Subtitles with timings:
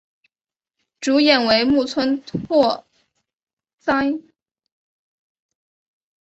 [0.99, 2.83] 主演为木村拓
[3.77, 4.13] 哉。